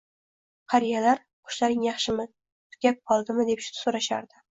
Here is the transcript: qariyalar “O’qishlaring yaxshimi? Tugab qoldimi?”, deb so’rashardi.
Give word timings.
qariyalar 0.73 1.19
“O’qishlaring 1.49 1.83
yaxshimi? 1.87 2.25
Tugab 2.77 2.97
qoldimi?”, 3.13 3.47
deb 3.51 3.63
so’rashardi. 3.69 4.43